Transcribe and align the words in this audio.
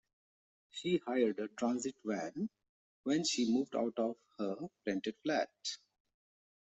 She 0.71 0.97
hired 1.05 1.37
a 1.37 1.47
transit 1.49 1.93
van 2.03 2.49
when 3.03 3.23
she 3.23 3.53
moved 3.53 3.75
out 3.75 3.93
of 3.99 4.17
her 4.39 4.57
rented 4.83 5.15
flat 5.23 5.51